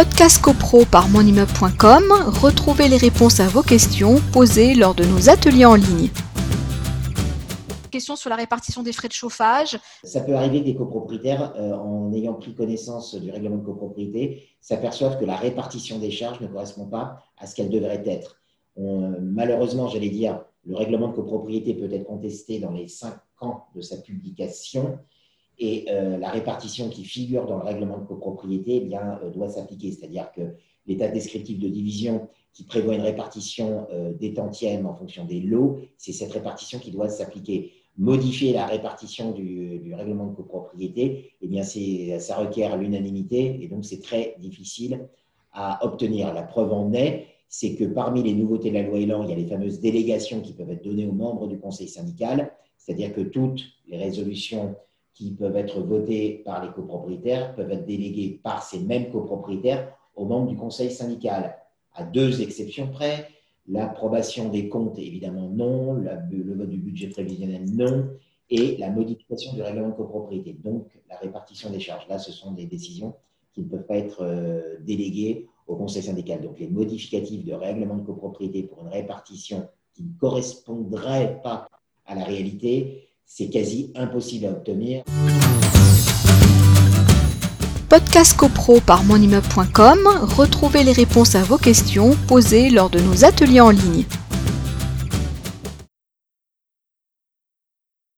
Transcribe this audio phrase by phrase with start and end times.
[0.00, 2.04] Podcast CoPro par monimmeuble.com,
[2.40, 6.08] retrouvez les réponses à vos questions posées lors de nos ateliers en ligne.
[7.90, 9.78] Question sur la répartition des frais de chauffage.
[10.02, 14.42] Ça peut arriver que des copropriétaires, euh, en ayant pris connaissance du règlement de copropriété,
[14.62, 18.40] s'aperçoivent que la répartition des charges ne correspond pas à ce qu'elle devrait être.
[18.78, 23.82] malheureusement, j'allais dire, le règlement de copropriété peut être contesté dans les cinq ans de
[23.82, 24.98] sa publication
[25.60, 29.50] et euh, la répartition qui figure dans le règlement de copropriété eh bien, euh, doit
[29.50, 29.92] s'appliquer.
[29.92, 30.40] C'est-à-dire que
[30.86, 35.78] l'état descriptif de division qui prévoit une répartition euh, des tantièmes en fonction des lots,
[35.98, 37.72] c'est cette répartition qui doit s'appliquer.
[37.98, 44.00] Modifier la répartition du, règlement de copropriété, eh bien, ça requiert l'unanimité et donc c'est
[44.00, 45.08] très difficile
[45.52, 46.32] à obtenir.
[46.32, 49.32] La preuve en est, c'est que parmi les nouveautés de la loi Elan, il y
[49.32, 53.20] a les fameuses délégations qui peuvent être données aux membres du conseil syndical, c'est-à-dire que
[53.20, 54.76] toutes les résolutions
[55.14, 60.24] qui peuvent être votés par les copropriétaires peuvent être délégués par ces mêmes copropriétaires aux
[60.24, 61.56] membres du conseil syndical,
[61.94, 63.28] à deux exceptions près.
[63.68, 65.94] L'approbation des comptes, évidemment, non.
[65.94, 68.08] le vote du budget prévisionnel, non.
[68.48, 70.56] Et la modification du règlement de copropriété.
[70.64, 72.08] Donc, la répartition des charges.
[72.08, 73.14] Là, ce sont des décisions
[73.52, 76.40] qui ne peuvent pas être euh, déléguées au conseil syndical.
[76.40, 81.68] Donc, les modificatifs de règlement de copropriété pour une répartition qui ne correspondrait pas
[82.06, 85.04] à la réalité c'est quasi impossible à obtenir.
[87.88, 89.98] Podcast CoPro par monimmeuble.com,
[90.36, 94.04] retrouvez les réponses à vos questions posées lors de nos ateliers en ligne.